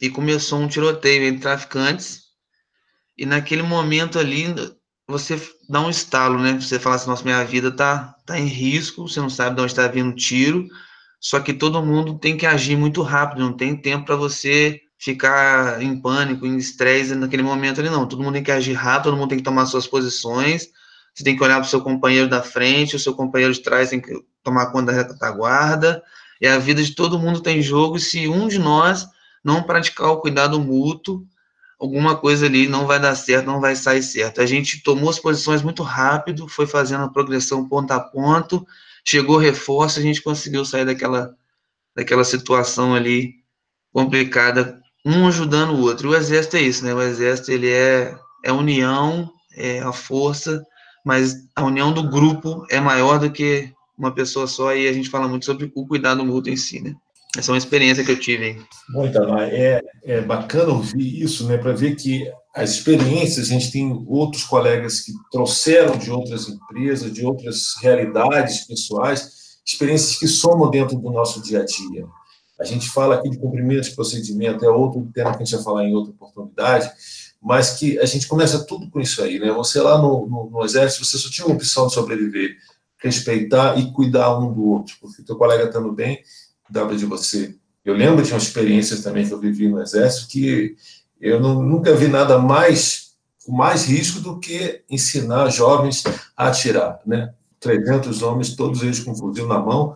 e 0.00 0.08
começou 0.08 0.60
um 0.60 0.68
tiroteio 0.68 1.24
entre 1.24 1.40
traficantes. 1.40 2.28
E 3.16 3.26
naquele 3.26 3.62
momento 3.62 4.20
ali, 4.20 4.54
você 5.08 5.40
dá 5.68 5.80
um 5.80 5.88
estalo, 5.88 6.38
né? 6.38 6.52
Você 6.60 6.78
fala 6.78 6.96
assim, 6.96 7.08
nossa, 7.08 7.24
minha 7.24 7.42
vida 7.42 7.70
tá, 7.72 8.14
tá 8.26 8.38
em 8.38 8.46
risco, 8.46 9.08
você 9.08 9.18
não 9.20 9.30
sabe 9.30 9.56
de 9.56 9.62
onde 9.62 9.72
está 9.72 9.88
vindo 9.88 10.14
tiro, 10.14 10.68
só 11.18 11.40
que 11.40 11.54
todo 11.54 11.82
mundo 11.82 12.18
tem 12.18 12.36
que 12.36 12.44
agir 12.44 12.76
muito 12.76 13.00
rápido, 13.00 13.40
não 13.40 13.54
tem 13.54 13.74
tempo 13.74 14.04
para 14.04 14.16
você 14.16 14.80
ficar 14.98 15.80
em 15.82 15.98
pânico, 16.00 16.46
em 16.46 16.58
estresse 16.58 17.14
naquele 17.14 17.42
momento 17.42 17.80
ali, 17.80 17.88
não. 17.88 18.06
Todo 18.06 18.22
mundo 18.22 18.34
tem 18.34 18.42
que 18.42 18.52
agir 18.52 18.74
rápido, 18.74 19.04
todo 19.04 19.16
mundo 19.16 19.30
tem 19.30 19.38
que 19.38 19.44
tomar 19.44 19.64
suas 19.64 19.86
posições, 19.86 20.68
você 21.14 21.24
tem 21.24 21.36
que 21.36 21.42
olhar 21.42 21.56
para 21.56 21.66
o 21.66 21.70
seu 21.70 21.80
companheiro 21.80 22.28
da 22.28 22.42
frente, 22.42 22.96
o 22.96 22.98
seu 22.98 23.14
companheiro 23.14 23.54
de 23.54 23.62
trás 23.62 23.88
tem 23.88 24.00
que 24.00 24.12
tomar 24.44 24.66
conta 24.66 24.92
da 24.92 25.02
retaguarda, 25.02 26.02
e 26.40 26.46
a 26.46 26.58
vida 26.58 26.82
de 26.82 26.94
todo 26.94 27.18
mundo 27.18 27.40
tem 27.40 27.62
jogo, 27.62 27.96
e 27.96 28.00
se 28.00 28.28
um 28.28 28.46
de 28.46 28.58
nós 28.58 29.08
não 29.42 29.62
praticar 29.62 30.10
o 30.10 30.20
cuidado 30.20 30.60
mútuo, 30.60 31.24
alguma 31.78 32.16
coisa 32.16 32.46
ali 32.46 32.66
não 32.66 32.86
vai 32.86 32.98
dar 33.00 33.14
certo, 33.14 33.46
não 33.46 33.60
vai 33.60 33.76
sair 33.76 34.02
certo. 34.02 34.40
A 34.40 34.46
gente 34.46 34.82
tomou 34.82 35.10
as 35.10 35.18
posições 35.18 35.62
muito 35.62 35.82
rápido, 35.82 36.48
foi 36.48 36.66
fazendo 36.66 37.04
a 37.04 37.08
progressão 37.08 37.68
ponto 37.68 37.92
a 37.92 38.00
ponto, 38.00 38.66
chegou 39.04 39.38
reforço, 39.38 39.98
a 39.98 40.02
gente 40.02 40.22
conseguiu 40.22 40.64
sair 40.64 40.84
daquela, 40.84 41.34
daquela 41.96 42.24
situação 42.24 42.94
ali 42.94 43.34
complicada, 43.92 44.80
um 45.04 45.28
ajudando 45.28 45.74
o 45.74 45.80
outro. 45.80 46.10
O 46.10 46.16
exército 46.16 46.56
é 46.56 46.62
isso, 46.62 46.84
né? 46.84 46.92
O 46.92 47.00
exército 47.00 47.52
ele 47.52 47.70
é, 47.70 48.18
é 48.44 48.52
união, 48.52 49.30
é 49.54 49.80
a 49.80 49.92
força, 49.92 50.62
mas 51.04 51.36
a 51.54 51.64
união 51.64 51.92
do 51.92 52.02
grupo 52.02 52.66
é 52.68 52.80
maior 52.80 53.18
do 53.18 53.30
que 53.30 53.72
uma 53.96 54.12
pessoa 54.12 54.46
só 54.46 54.74
e 54.74 54.88
a 54.88 54.92
gente 54.92 55.10
fala 55.10 55.28
muito 55.28 55.44
sobre 55.44 55.72
o 55.74 55.86
cuidado 55.86 56.24
mútuo 56.24 56.52
em 56.52 56.56
si, 56.56 56.80
né? 56.80 56.94
Essa 57.36 57.50
é 57.50 57.52
uma 57.52 57.58
experiência 57.58 58.04
que 58.04 58.10
eu 58.10 58.18
tive. 58.18 58.60
Muito, 58.88 59.18
é, 59.18 59.82
é 60.04 60.20
bacana 60.20 60.72
ouvir 60.72 61.22
isso, 61.22 61.46
né, 61.46 61.58
para 61.58 61.72
ver 61.72 61.94
que 61.94 62.30
as 62.54 62.70
experiências, 62.70 63.50
a 63.50 63.52
gente 63.52 63.70
tem 63.70 64.04
outros 64.08 64.44
colegas 64.44 65.00
que 65.00 65.12
trouxeram 65.30 65.96
de 65.96 66.10
outras 66.10 66.48
empresas, 66.48 67.12
de 67.12 67.24
outras 67.24 67.74
realidades 67.80 68.66
pessoais, 68.66 69.60
experiências 69.64 70.18
que 70.18 70.26
somam 70.26 70.70
dentro 70.70 70.98
do 70.98 71.10
nosso 71.10 71.42
dia 71.42 71.60
a 71.60 71.64
dia. 71.64 72.06
A 72.58 72.64
gente 72.64 72.88
fala 72.88 73.14
aqui 73.14 73.30
de 73.30 73.38
cumprimento 73.38 73.84
de 73.84 73.94
procedimento, 73.94 74.64
é 74.64 74.68
outro 74.68 75.08
tema 75.14 75.30
que 75.30 75.42
a 75.42 75.44
gente 75.44 75.54
vai 75.54 75.64
falar 75.64 75.84
em 75.84 75.94
outra 75.94 76.12
oportunidade, 76.12 76.90
mas 77.40 77.78
que 77.78 77.98
a 78.00 78.04
gente 78.04 78.26
começa 78.26 78.66
tudo 78.66 78.90
com 78.90 78.98
isso 78.98 79.22
aí, 79.22 79.38
né? 79.38 79.52
Você 79.52 79.80
lá 79.80 79.96
no, 79.96 80.26
no, 80.26 80.50
no 80.50 80.64
Exército, 80.64 81.04
você 81.04 81.18
só 81.18 81.30
tinha 81.30 81.46
uma 81.46 81.54
opção 81.54 81.86
de 81.86 81.94
sobreviver, 81.94 82.56
respeitar 82.98 83.78
e 83.78 83.92
cuidar 83.92 84.36
um 84.36 84.52
do 84.52 84.64
outro, 84.64 84.96
porque 85.00 85.22
teu 85.22 85.36
colega 85.36 85.64
estando 85.64 85.92
bem, 85.92 86.18
dava 86.70 86.96
de 86.96 87.06
você. 87.06 87.54
Eu 87.84 87.94
lembro 87.94 88.22
de 88.22 88.32
uma 88.32 88.38
experiência 88.38 89.00
também 89.02 89.26
que 89.26 89.32
eu 89.32 89.40
vivi 89.40 89.68
no 89.68 89.80
Exército 89.80 90.28
que 90.28 90.76
eu 91.20 91.40
não, 91.40 91.62
nunca 91.62 91.94
vi 91.94 92.08
nada 92.08 92.38
mais 92.38 93.08
com 93.44 93.52
mais 93.52 93.86
risco 93.86 94.20
do 94.20 94.38
que 94.38 94.82
ensinar 94.90 95.48
jovens 95.48 96.04
a 96.36 96.48
atirar, 96.48 97.00
né? 97.06 97.32
300 97.58 98.22
homens, 98.22 98.54
todos 98.54 98.82
eles 98.82 99.00
com 99.00 99.14
fuzil 99.14 99.48
na 99.48 99.58
mão, 99.58 99.94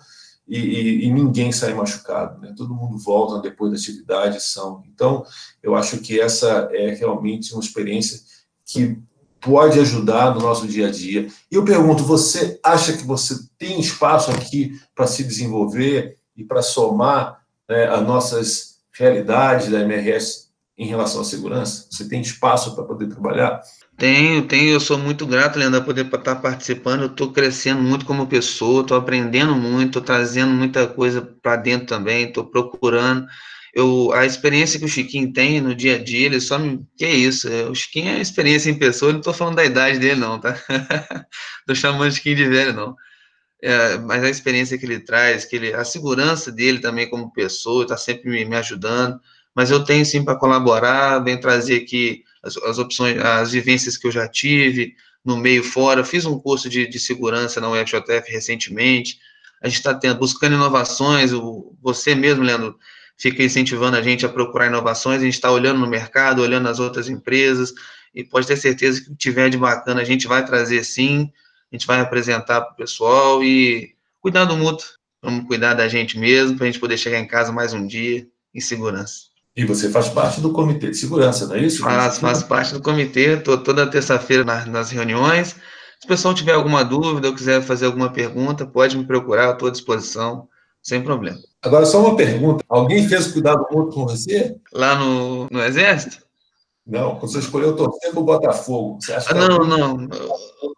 e, 0.48 0.58
e, 0.58 1.04
e, 1.04 1.12
ninguém 1.12 1.52
sai 1.52 1.72
machucado, 1.74 2.40
né? 2.40 2.52
Todo 2.56 2.74
mundo 2.74 2.98
volta 2.98 3.40
depois 3.40 3.70
da 3.70 3.78
atividade, 3.78 4.42
são. 4.42 4.82
Então, 4.92 5.24
eu 5.62 5.76
acho 5.76 5.98
que 5.98 6.18
essa 6.18 6.68
é 6.72 6.94
realmente 6.94 7.52
uma 7.52 7.62
experiência 7.62 8.18
que 8.64 8.98
pode 9.40 9.78
ajudar 9.78 10.34
no 10.34 10.40
nosso 10.40 10.66
dia 10.66 10.88
a 10.88 10.90
dia. 10.90 11.28
E 11.50 11.54
eu 11.54 11.64
pergunto, 11.64 12.02
você 12.02 12.58
acha 12.62 12.92
que 12.94 13.04
você 13.04 13.34
tem 13.58 13.78
espaço 13.80 14.30
aqui 14.30 14.80
para 14.94 15.06
se 15.06 15.22
desenvolver 15.22 16.16
e 16.36 16.44
para 16.44 16.62
somar 16.62 17.42
né, 17.68 17.86
as 17.88 18.02
nossas 18.02 18.78
realidades 18.92 19.68
da 19.68 19.80
MRS 19.80 20.50
em 20.76 20.86
relação 20.86 21.20
à 21.20 21.24
segurança? 21.24 21.86
Você 21.90 22.08
tem 22.08 22.20
espaço 22.20 22.74
para 22.74 22.84
poder 22.84 23.08
trabalhar? 23.08 23.60
Tenho, 23.96 24.46
tenho. 24.46 24.72
Eu 24.72 24.80
sou 24.80 24.98
muito 24.98 25.26
grato, 25.26 25.58
Leandro, 25.58 25.80
por 25.80 25.94
poder 25.94 26.06
estar 26.06 26.36
participando. 26.36 27.02
Eu 27.02 27.06
estou 27.06 27.32
crescendo 27.32 27.82
muito 27.82 28.04
como 28.04 28.26
pessoa, 28.26 28.82
estou 28.82 28.96
aprendendo 28.96 29.54
muito, 29.54 29.88
estou 29.88 30.02
trazendo 30.02 30.52
muita 30.52 30.86
coisa 30.86 31.22
para 31.42 31.56
dentro 31.56 31.86
também, 31.86 32.26
estou 32.26 32.44
procurando. 32.44 33.26
Eu, 33.74 34.12
a 34.12 34.26
experiência 34.26 34.78
que 34.78 34.84
o 34.84 34.88
Chiquinho 34.88 35.32
tem 35.32 35.60
no 35.60 35.74
dia 35.74 35.96
a 35.96 35.98
dia, 36.02 36.26
ele 36.26 36.40
só 36.40 36.58
me. 36.58 36.84
Que 36.96 37.04
é 37.04 37.14
isso? 37.14 37.48
O 37.70 37.74
Chiquinho 37.74 38.10
é 38.10 38.20
experiência 38.20 38.70
em 38.70 38.78
pessoa, 38.78 39.10
eu 39.10 39.14
não 39.14 39.20
estou 39.20 39.32
falando 39.32 39.56
da 39.56 39.64
idade 39.64 39.98
dele, 39.98 40.20
não, 40.20 40.38
tá? 40.38 40.54
Estou 41.60 41.74
chamando 41.74 42.08
o 42.10 42.12
Chiquinho 42.12 42.36
de 42.36 42.48
velho, 42.48 42.74
não. 42.74 42.96
É, 43.64 43.96
mas 43.98 44.24
a 44.24 44.28
experiência 44.28 44.76
que 44.76 44.84
ele 44.84 44.98
traz, 44.98 45.44
que 45.44 45.54
ele, 45.54 45.72
a 45.72 45.84
segurança 45.84 46.50
dele 46.50 46.80
também 46.80 47.08
como 47.08 47.32
pessoa, 47.32 47.84
está 47.84 47.96
sempre 47.96 48.28
me, 48.28 48.44
me 48.44 48.56
ajudando. 48.56 49.20
Mas 49.54 49.70
eu 49.70 49.84
tenho 49.84 50.04
sim 50.04 50.24
para 50.24 50.34
colaborar, 50.36 51.20
venho 51.20 51.40
trazer 51.40 51.76
aqui 51.76 52.24
as, 52.42 52.56
as, 52.56 52.78
opções, 52.78 53.18
as 53.18 53.52
vivências 53.52 53.96
que 53.96 54.06
eu 54.06 54.10
já 54.10 54.26
tive 54.26 54.96
no 55.24 55.36
meio 55.36 55.62
fora. 55.62 56.04
Fiz 56.04 56.24
um 56.24 56.38
curso 56.40 56.68
de, 56.68 56.88
de 56.88 56.98
segurança 56.98 57.60
na 57.60 57.70
UFJF 57.70 58.30
recentemente. 58.32 59.20
A 59.62 59.68
gente 59.68 59.78
está 59.78 60.14
buscando 60.14 60.54
inovações. 60.54 61.32
O, 61.32 61.72
você 61.80 62.16
mesmo, 62.16 62.42
Leandro, 62.42 62.76
fica 63.16 63.44
incentivando 63.44 63.96
a 63.96 64.02
gente 64.02 64.26
a 64.26 64.28
procurar 64.28 64.66
inovações. 64.66 65.20
A 65.20 65.24
gente 65.24 65.34
está 65.34 65.52
olhando 65.52 65.78
no 65.78 65.86
mercado, 65.86 66.42
olhando 66.42 66.68
as 66.68 66.80
outras 66.80 67.08
empresas. 67.08 67.72
E 68.12 68.24
pode 68.24 68.46
ter 68.46 68.56
certeza 68.56 69.00
que 69.00 69.06
o 69.08 69.12
que 69.12 69.18
tiver 69.18 69.48
de 69.48 69.56
bacana 69.56 70.00
a 70.00 70.04
gente 70.04 70.26
vai 70.26 70.44
trazer 70.44 70.82
sim. 70.82 71.30
A 71.72 71.76
gente 71.76 71.86
vai 71.86 72.00
apresentar 72.00 72.60
para 72.60 72.72
o 72.74 72.76
pessoal 72.76 73.42
e 73.42 73.94
cuidar 74.20 74.44
do 74.44 74.56
mútuo. 74.56 74.86
Vamos 75.22 75.46
cuidar 75.46 75.72
da 75.72 75.88
gente 75.88 76.18
mesmo, 76.18 76.56
para 76.56 76.66
a 76.66 76.70
gente 76.70 76.78
poder 76.78 76.98
chegar 76.98 77.18
em 77.18 77.26
casa 77.26 77.50
mais 77.50 77.72
um 77.72 77.86
dia 77.86 78.26
em 78.54 78.60
segurança. 78.60 79.32
E 79.56 79.64
você 79.64 79.88
faz 79.88 80.08
parte 80.10 80.40
do 80.40 80.52
comitê 80.52 80.90
de 80.90 80.96
segurança, 80.96 81.46
não 81.46 81.56
é 81.56 81.60
isso? 81.60 81.82
Faz 81.82 82.42
parte 82.42 82.74
do 82.74 82.82
comitê, 82.82 83.34
estou 83.34 83.56
toda 83.56 83.86
terça-feira 83.86 84.44
nas, 84.44 84.66
nas 84.66 84.90
reuniões. 84.90 85.48
Se 85.48 86.04
o 86.04 86.08
pessoal 86.08 86.34
tiver 86.34 86.52
alguma 86.52 86.84
dúvida 86.84 87.28
ou 87.28 87.34
quiser 87.34 87.62
fazer 87.62 87.86
alguma 87.86 88.10
pergunta, 88.10 88.66
pode 88.66 88.98
me 88.98 89.06
procurar, 89.06 89.52
estou 89.52 89.68
à 89.68 89.70
disposição, 89.70 90.48
sem 90.82 91.02
problema. 91.02 91.38
Agora, 91.62 91.86
só 91.86 92.00
uma 92.00 92.16
pergunta: 92.16 92.62
alguém 92.68 93.08
fez 93.08 93.28
cuidado 93.28 93.66
mútuo 93.70 93.92
com 93.94 94.06
você? 94.06 94.56
Lá 94.72 94.94
no, 94.94 95.48
no 95.50 95.62
Exército? 95.62 96.18
Não, 96.86 97.18
você 97.18 97.38
escolheu 97.38 97.76
torcer 97.76 98.10
para 98.10 98.20
o 98.20 98.24
Botafogo. 98.24 98.98
Você 99.00 99.12
acha 99.12 99.30
ah, 99.30 99.34
não, 99.34 99.58
não. 99.58 100.08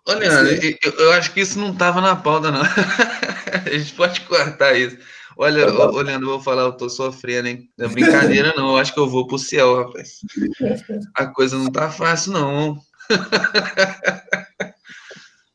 Olha, 0.07 0.27
eu, 0.27 0.93
eu, 0.99 1.13
acho 1.13 1.33
que 1.33 1.41
isso 1.41 1.59
não 1.59 1.73
estava 1.73 2.01
na 2.01 2.15
pauta, 2.15 2.51
não. 2.51 2.61
a 3.65 3.71
gente 3.71 3.95
pode 3.95 4.21
cortar 4.23 4.75
isso. 4.75 4.99
Olha, 5.37 5.67
tá 5.67 5.91
olhando, 5.91 6.27
vou 6.27 6.41
falar, 6.41 6.63
eu 6.63 6.73
tô 6.73 6.89
sofrendo, 6.89 7.49
hein? 7.49 7.69
Não 7.77 7.87
é 7.87 7.89
brincadeira, 7.89 8.53
não. 8.57 8.71
Eu 8.71 8.77
acho 8.77 8.93
que 8.93 9.01
eu 9.01 9.09
vou 9.09 9.27
pro 9.27 9.39
céu, 9.39 9.77
rapaz. 9.77 10.21
A 11.15 11.27
coisa 11.27 11.57
não 11.57 11.73
tá 11.73 11.91
fácil, 11.91 12.33
não. 12.33 12.79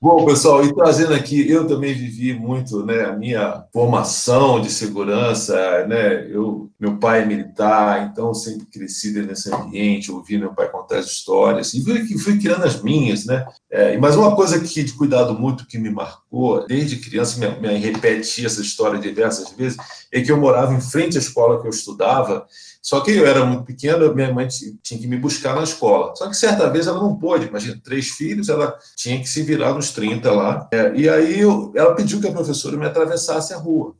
Bom, 0.01 0.25
pessoal, 0.25 0.63
e 0.63 0.74
trazendo 0.74 1.13
aqui, 1.13 1.51
eu 1.51 1.68
também 1.68 1.94
vivi 1.94 2.34
muito, 2.34 2.86
né, 2.86 3.03
a 3.03 3.12
minha 3.12 3.65
formação 3.74 4.62
de 4.62 4.72
segurança, 4.72 5.53
né, 5.88 6.25
eu, 6.32 6.72
meu 6.79 6.98
pai 6.98 7.24
é 7.24 7.25
militar, 7.25 8.10
então 8.10 8.34
sempre 8.34 8.65
cresci 8.68 9.12
nesse 9.12 9.53
ambiente, 9.53 10.10
ouvi 10.10 10.38
meu 10.38 10.53
pai 10.53 10.70
contar 10.70 11.00
as 11.00 11.08
histórias, 11.08 11.74
e 11.74 11.84
fui, 11.84 12.18
fui 12.18 12.39
criando 12.39 12.63
as 12.63 12.82
minhas, 12.82 13.25
né, 13.25 13.46
é, 13.70 13.98
mas 13.98 14.15
uma 14.15 14.34
coisa 14.38 14.62
que 14.62 14.84
de 14.86 14.94
cuidado 14.94 15.38
muito 15.38 15.68
que 15.68 15.77
me 15.77 15.89
marcou, 15.89 16.24
desde 16.67 16.98
criança, 16.98 17.39
me, 17.39 17.48
me 17.59 17.77
repeti 17.77 18.45
essa 18.45 18.62
história 18.62 19.00
diversas 19.00 19.51
vezes, 19.51 19.77
é 20.12 20.21
que 20.21 20.31
eu 20.31 20.38
morava 20.38 20.74
em 20.74 20.81
frente 20.81 21.17
à 21.17 21.19
escola 21.19 21.59
que 21.62 21.67
eu 21.67 21.71
estudava, 21.71 22.45
só 22.81 23.01
que 23.01 23.12
eu 23.12 23.25
era 23.25 23.45
muito 23.45 23.65
pequena, 23.65 24.12
minha 24.13 24.33
mãe 24.33 24.48
tinha 24.48 25.00
que 25.00 25.07
me 25.07 25.17
buscar 25.17 25.55
na 25.55 25.63
escola. 25.63 26.15
Só 26.15 26.27
que 26.29 26.36
certa 26.36 26.69
vez 26.69 26.88
ela 26.88 27.01
não 27.01 27.15
pôde, 27.15 27.48
imagina, 27.48 27.79
três 27.83 28.09
filhos, 28.09 28.48
ela 28.48 28.77
tinha 28.95 29.19
que 29.19 29.27
se 29.27 29.43
virar 29.43 29.74
nos 29.74 29.91
30 29.91 30.31
lá. 30.31 30.67
É, 30.71 30.95
e 30.95 31.09
aí 31.09 31.39
eu, 31.39 31.71
ela 31.75 31.93
pediu 31.93 32.21
que 32.21 32.27
a 32.27 32.31
professora 32.31 32.77
me 32.77 32.86
atravessasse 32.86 33.53
a 33.53 33.57
rua 33.57 33.95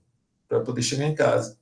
para 0.48 0.62
poder 0.62 0.81
chegar 0.81 1.05
em 1.05 1.13
casa. 1.13 1.57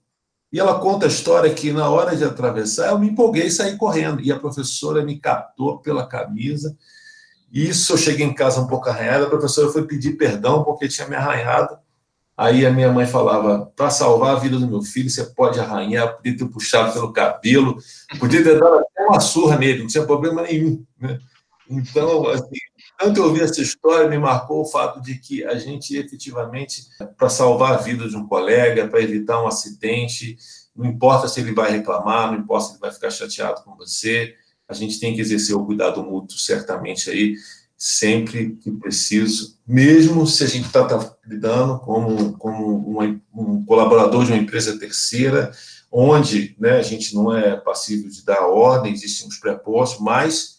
E 0.52 0.60
ela 0.60 0.80
conta 0.80 1.06
a 1.06 1.10
história 1.10 1.54
que 1.54 1.74
na 1.74 1.90
hora 1.90 2.16
de 2.16 2.24
atravessar 2.24 2.92
eu 2.92 3.00
me 3.00 3.10
empolguei 3.10 3.48
e 3.48 3.52
saí 3.52 3.76
correndo. 3.76 4.22
E 4.22 4.32
a 4.32 4.40
professora 4.40 5.04
me 5.04 5.20
captou 5.20 5.80
pela 5.80 6.08
camisa. 6.08 6.78
Isso 7.52 7.94
eu 7.94 7.98
cheguei 7.98 8.26
em 8.26 8.34
casa 8.34 8.60
um 8.60 8.68
pouco 8.68 8.90
arranhada. 8.90 9.26
A 9.26 9.30
professora 9.30 9.72
foi 9.72 9.86
pedir 9.86 10.18
perdão 10.18 10.64
porque 10.64 10.88
tinha 10.88 11.08
me 11.08 11.16
arranhado. 11.16 11.78
Aí 12.38 12.66
a 12.66 12.72
minha 12.72 12.92
mãe 12.92 13.08
falava: 13.08 13.72
para 13.76 13.90
salvar 13.90 14.36
a 14.36 14.40
vida 14.40 14.60
do 14.60 14.68
meu 14.68 14.82
filho, 14.82 15.10
você 15.10 15.24
pode 15.24 15.60
arranhar, 15.60 16.16
podia 16.16 16.38
ter 16.38 16.46
puxado 16.46 16.94
pelo 16.94 17.12
cabelo, 17.12 17.78
podia 18.20 18.44
ter 18.44 18.60
dado 18.60 18.76
até 18.76 19.06
uma 19.06 19.20
surra 19.20 19.58
nele, 19.58 19.80
não 19.80 19.88
tinha 19.88 20.06
problema 20.06 20.44
nenhum. 20.44 20.86
Né? 21.00 21.20
Então, 21.70 22.28
assim, 22.30 22.56
tanto 22.98 23.20
eu 23.20 23.26
ouvi 23.26 23.42
essa 23.42 23.62
história, 23.62 24.08
me 24.08 24.20
marcou 24.20 24.62
o 24.62 24.66
fato 24.66 25.02
de 25.02 25.16
que 25.16 25.44
a 25.44 25.58
gente 25.58 25.98
efetivamente, 25.98 26.84
para 27.18 27.28
salvar 27.28 27.74
a 27.74 27.78
vida 27.78 28.08
de 28.08 28.16
um 28.16 28.28
colega, 28.28 28.88
para 28.88 29.02
evitar 29.02 29.42
um 29.42 29.48
acidente, 29.48 30.38
não 30.76 30.86
importa 30.86 31.28
se 31.28 31.40
ele 31.40 31.54
vai 31.54 31.72
reclamar, 31.72 32.32
não 32.32 32.40
importa 32.40 32.68
se 32.68 32.72
ele 32.74 32.80
vai 32.80 32.92
ficar 32.92 33.10
chateado 33.10 33.64
com 33.64 33.76
você, 33.76 34.36
a 34.68 34.74
gente 34.74 35.00
tem 35.00 35.16
que 35.16 35.22
exercer 35.22 35.56
o 35.56 35.66
cuidado 35.66 36.04
mútuo, 36.04 36.38
certamente, 36.38 37.10
aí, 37.10 37.36
sempre 37.78 38.56
que 38.56 38.72
preciso, 38.72 39.58
mesmo 39.66 40.26
se 40.26 40.44
a 40.44 40.48
gente 40.48 40.66
está 40.66 40.84
tá 40.84 41.16
lidando 41.26 41.80
como, 41.80 42.34
como 42.34 43.00
um, 43.34 43.64
colaborador 43.66 44.26
de 44.26 44.32
uma 44.32 44.42
empresa 44.42 44.80
terceira, 44.80 45.52
onde 45.92 46.56
né, 46.60 46.80
a 46.80 46.82
gente 46.82 47.14
não 47.14 47.36
é 47.36 47.56
passível 47.56 48.10
de 48.10 48.26
dar 48.26 48.48
ordem, 48.48 48.94
existem 48.94 49.28
os 49.28 49.38
prepostos, 49.38 50.02
mas 50.02 50.57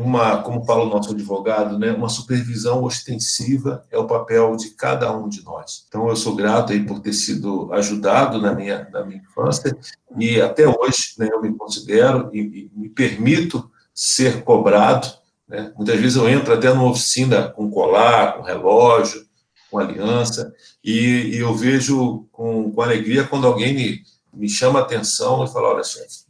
uma, 0.00 0.42
como 0.42 0.64
fala 0.64 0.84
o 0.84 0.88
nosso 0.88 1.12
advogado, 1.12 1.78
né, 1.78 1.92
uma 1.92 2.08
supervisão 2.08 2.82
ostensiva 2.82 3.84
é 3.90 3.98
o 3.98 4.06
papel 4.06 4.56
de 4.56 4.70
cada 4.70 5.16
um 5.16 5.28
de 5.28 5.44
nós. 5.44 5.84
Então, 5.88 6.08
eu 6.08 6.16
sou 6.16 6.34
grato 6.34 6.72
aí 6.72 6.84
por 6.84 7.00
ter 7.00 7.12
sido 7.12 7.72
ajudado 7.72 8.40
na 8.40 8.54
minha, 8.54 8.88
na 8.92 9.04
minha 9.04 9.20
infância 9.20 9.76
e 10.18 10.40
até 10.40 10.66
hoje 10.66 11.14
né, 11.18 11.28
eu 11.30 11.40
me 11.40 11.54
considero 11.54 12.30
e, 12.32 12.40
e 12.40 12.70
me 12.74 12.88
permito 12.88 13.70
ser 13.94 14.42
cobrado 14.42 15.20
né? 15.50 15.72
Muitas 15.76 15.98
vezes 16.00 16.16
eu 16.16 16.28
entro 16.28 16.54
até 16.54 16.72
numa 16.72 16.88
oficina 16.88 17.48
com 17.48 17.68
colar, 17.68 18.36
com 18.36 18.42
relógio, 18.42 19.26
com 19.68 19.78
aliança, 19.78 20.54
e, 20.82 21.32
e 21.34 21.38
eu 21.38 21.54
vejo 21.54 22.26
com, 22.30 22.70
com, 22.70 22.80
alegria 22.80 23.24
quando 23.24 23.48
alguém 23.48 23.74
me, 23.74 24.02
me 24.32 24.48
chama 24.48 24.78
a 24.78 24.82
atenção 24.82 25.44
e 25.44 25.48
fala: 25.48 25.74
olha, 25.74 25.82
chefe, 25.82 26.24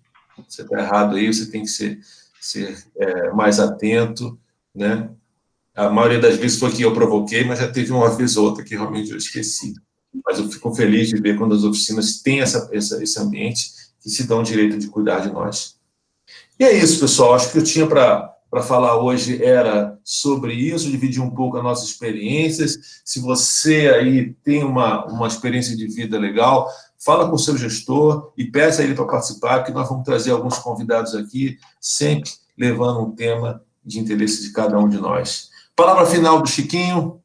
você 0.48 0.62
está 0.62 0.80
errado 0.80 1.16
aí, 1.16 1.32
você 1.32 1.50
tem 1.50 1.62
que 1.62 1.68
ser, 1.68 2.00
ser 2.40 2.76
é, 2.96 3.30
mais 3.30 3.60
atento. 3.60 4.38
Né? 4.74 5.10
A 5.74 5.90
maioria 5.90 6.18
das 6.18 6.36
vezes 6.36 6.58
foi 6.58 6.72
que 6.72 6.82
eu 6.82 6.92
provoquei, 6.92 7.44
mas 7.44 7.58
já 7.58 7.70
teve 7.70 7.92
uma 7.92 8.10
vez 8.10 8.36
ou 8.36 8.46
outra 8.46 8.64
que 8.64 8.74
realmente 8.74 9.10
eu 9.10 9.16
esqueci. 9.16 9.74
Mas 10.24 10.38
eu 10.38 10.48
fico 10.48 10.74
feliz 10.74 11.08
de 11.08 11.20
ver 11.20 11.38
quando 11.38 11.54
as 11.54 11.62
oficinas 11.62 12.20
têm 12.20 12.40
essa, 12.40 12.68
essa, 12.72 13.02
esse 13.02 13.18
ambiente 13.20 13.70
que 14.00 14.10
se 14.10 14.26
dão 14.26 14.40
o 14.40 14.44
direito 14.44 14.78
de 14.78 14.88
cuidar 14.88 15.20
de 15.20 15.32
nós. 15.32 15.78
E 16.58 16.64
é 16.64 16.72
isso, 16.72 17.00
pessoal. 17.00 17.34
Acho 17.34 17.52
que 17.52 17.58
eu 17.58 17.64
tinha 17.64 17.86
para 17.86 18.29
para 18.50 18.62
falar 18.62 18.96
hoje 19.00 19.42
era 19.42 19.96
sobre 20.02 20.52
isso, 20.54 20.90
dividir 20.90 21.22
um 21.22 21.30
pouco 21.30 21.56
as 21.56 21.62
nossas 21.62 21.88
experiências. 21.88 23.00
Se 23.04 23.20
você 23.20 23.88
aí 23.88 24.34
tem 24.42 24.64
uma, 24.64 25.06
uma 25.06 25.28
experiência 25.28 25.76
de 25.76 25.86
vida 25.86 26.18
legal, 26.18 26.68
fala 26.98 27.28
com 27.28 27.36
o 27.36 27.38
seu 27.38 27.56
gestor 27.56 28.32
e 28.36 28.44
peça 28.44 28.82
ele 28.82 28.94
para 28.94 29.06
participar, 29.06 29.62
que 29.62 29.70
nós 29.70 29.88
vamos 29.88 30.04
trazer 30.04 30.32
alguns 30.32 30.58
convidados 30.58 31.14
aqui, 31.14 31.58
sempre 31.80 32.30
levando 32.58 33.00
um 33.00 33.12
tema 33.12 33.62
de 33.84 34.00
interesse 34.00 34.42
de 34.42 34.52
cada 34.52 34.76
um 34.78 34.88
de 34.88 34.98
nós. 34.98 35.48
Palavra 35.76 36.04
final 36.06 36.42
do 36.42 36.48
Chiquinho. 36.48 37.20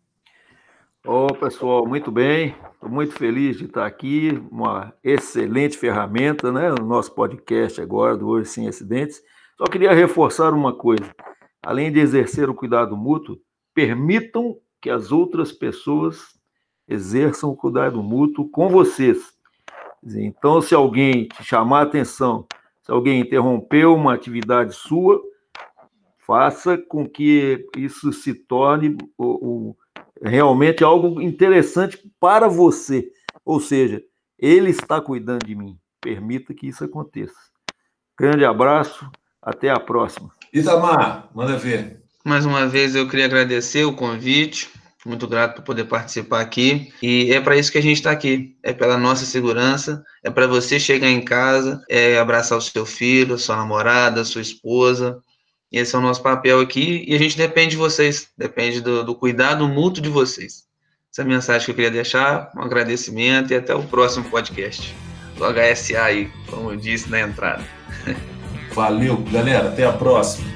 Ô, 1.03 1.27
pessoal, 1.33 1.87
muito 1.87 2.11
bem. 2.11 2.55
Estou 2.73 2.89
muito 2.89 3.13
feliz 3.13 3.57
de 3.57 3.65
estar 3.65 3.85
aqui. 3.85 4.41
Uma 4.51 4.93
excelente 5.03 5.77
ferramenta, 5.77 6.51
né? 6.51 6.71
O 6.71 6.83
nosso 6.83 7.11
podcast 7.13 7.81
agora, 7.81 8.15
do 8.15 8.27
Hoje 8.27 8.49
Sem 8.49 8.67
Acidentes. 8.67 9.21
Só 9.57 9.65
queria 9.65 9.93
reforçar 9.93 10.53
uma 10.53 10.75
coisa: 10.75 11.09
além 11.61 11.91
de 11.91 11.99
exercer 11.99 12.49
o 12.49 12.55
cuidado 12.55 12.95
mútuo, 12.95 13.39
permitam 13.73 14.57
que 14.81 14.89
as 14.89 15.11
outras 15.11 15.51
pessoas 15.51 16.39
exerçam 16.87 17.49
o 17.49 17.55
cuidado 17.55 18.01
mútuo 18.03 18.49
com 18.49 18.69
vocês. 18.69 19.33
Então, 20.03 20.61
se 20.61 20.75
alguém 20.75 21.27
te 21.27 21.43
chamar 21.43 21.79
a 21.79 21.83
atenção, 21.83 22.47
se 22.83 22.91
alguém 22.91 23.21
interrompeu 23.21 23.95
uma 23.95 24.13
atividade 24.13 24.75
sua, 24.75 25.19
faça 26.19 26.77
com 26.77 27.07
que 27.09 27.65
isso 27.75 28.13
se 28.13 28.33
torne 28.33 28.95
realmente 30.21 30.83
algo 30.83 31.19
interessante 31.19 31.99
para 32.19 32.47
você. 32.47 33.11
Ou 33.43 33.59
seja, 33.59 34.03
ele 34.37 34.69
está 34.69 35.01
cuidando 35.01 35.45
de 35.45 35.55
mim. 35.55 35.79
Permita 35.99 36.53
que 36.53 36.67
isso 36.67 36.83
aconteça. 36.83 37.35
Grande 38.17 38.45
abraço, 38.45 39.09
até 39.45 39.69
a 39.69 39.79
próxima. 39.79 40.31
Itamar, 40.51 41.29
manda 41.33 41.55
ver. 41.55 42.01
Mais 42.23 42.45
uma 42.45 42.67
vez 42.67 42.95
eu 42.95 43.07
queria 43.07 43.25
agradecer 43.25 43.85
o 43.85 43.93
convite, 43.93 44.69
muito 45.05 45.27
grato 45.27 45.57
por 45.57 45.63
poder 45.65 45.83
participar 45.83 46.41
aqui. 46.41 46.91
E 47.01 47.31
é 47.31 47.39
para 47.39 47.55
isso 47.55 47.71
que 47.71 47.77
a 47.77 47.81
gente 47.81 47.97
está 47.97 48.09
aqui. 48.09 48.55
É 48.63 48.73
pela 48.73 48.97
nossa 48.97 49.25
segurança, 49.25 50.03
é 50.23 50.31
para 50.31 50.47
você 50.47 50.79
chegar 50.79 51.07
em 51.07 51.21
casa, 51.21 51.83
é 51.87 52.17
abraçar 52.17 52.57
o 52.57 52.61
seu 52.61 52.85
filho, 52.85 53.37
sua 53.37 53.57
namorada, 53.57 54.23
sua 54.23 54.41
esposa. 54.41 55.19
Esse 55.71 55.95
é 55.95 55.99
o 55.99 56.01
nosso 56.01 56.23
papel 56.23 56.59
aqui 56.59 57.05
e 57.07 57.13
a 57.13 57.19
gente 57.19 57.37
depende 57.37 57.71
de 57.71 57.77
vocês, 57.77 58.29
depende 58.35 58.81
do, 58.81 59.03
do 59.03 59.13
cuidado 59.13 59.67
mútuo 59.67 60.01
de 60.01 60.09
vocês. 60.09 60.63
Essa 61.11 61.21
é 61.21 61.25
a 61.25 61.27
mensagem 61.27 61.65
que 61.65 61.71
eu 61.71 61.75
queria 61.75 61.91
deixar, 61.91 62.51
um 62.55 62.61
agradecimento 62.61 63.51
e 63.51 63.55
até 63.55 63.75
o 63.75 63.83
próximo 63.83 64.29
podcast 64.29 64.95
do 65.37 65.43
HSA 65.45 66.01
aí, 66.01 66.31
como 66.49 66.71
eu 66.71 66.77
disse 66.77 67.09
na 67.09 67.19
entrada. 67.19 67.63
Valeu, 68.75 69.23
galera, 69.31 69.69
até 69.69 69.85
a 69.85 69.93
próxima. 69.93 70.54